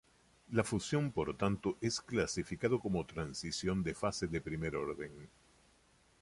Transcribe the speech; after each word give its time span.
La 0.51 0.63
fusión 0.63 1.11
por 1.11 1.37
tanto 1.37 1.77
es 1.79 2.01
clasificado 2.01 2.79
como 2.79 3.05
transición 3.05 3.83
de 3.83 3.93
fase 3.93 4.25
de 4.25 4.41
primer 4.41 4.75
orden. 4.75 5.11